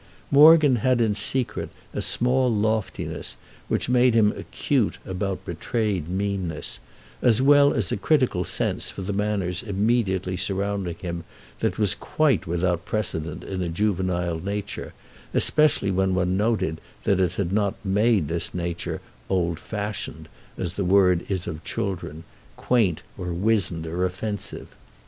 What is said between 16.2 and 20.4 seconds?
noted that it had not made this nature "old fashioned,"